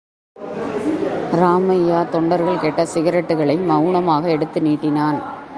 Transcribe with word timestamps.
ராமையா, 1.41 2.09
தொண்டர்கள் 2.09 2.59
கேட்ட 2.59 2.87
சிகரெட்டுகளை, 2.93 3.55
மவுனமாக 3.69 4.29
எடுத்து 4.29 4.61
நீட்டினான். 4.61 5.19